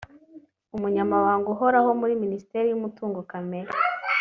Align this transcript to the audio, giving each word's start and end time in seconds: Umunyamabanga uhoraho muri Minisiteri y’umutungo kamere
Umunyamabanga 0.75 1.47
uhoraho 1.53 1.89
muri 1.99 2.13
Minisiteri 2.23 2.65
y’umutungo 2.69 3.19
kamere 3.31 3.71